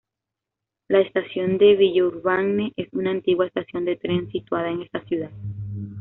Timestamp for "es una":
2.75-3.11